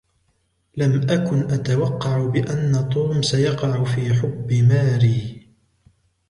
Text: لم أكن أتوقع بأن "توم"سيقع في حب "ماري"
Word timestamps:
لم 0.77 1.09
أكن 1.09 1.51
أتوقع 1.51 2.25
بأن 2.25 2.89
"توم"سيقع 2.89 3.83
في 3.83 4.13
حب 4.13 4.53
"ماري" 4.53 5.47